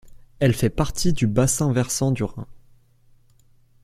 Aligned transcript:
Elle 0.39 0.55
fait 0.55 0.71
partie 0.71 1.13
du 1.13 1.27
bassin 1.27 1.71
versant 1.71 2.09
du 2.11 2.23
Rhin. 2.23 2.47